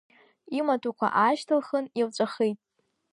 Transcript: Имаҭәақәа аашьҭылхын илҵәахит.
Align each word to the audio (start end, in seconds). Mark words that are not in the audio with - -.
Имаҭәақәа 0.57 1.07
аашьҭылхын 1.21 1.85
илҵәахит. 1.99 2.57